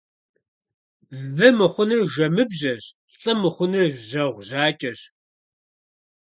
Вы 1.35 1.47
мыхъунур 1.57 2.03
жэмыбжьэщ, 2.13 2.83
лӀы 3.19 3.33
мыхъунур 3.41 3.85
жьэгъу 4.07 4.43
жьакӀэщ. 4.47 4.99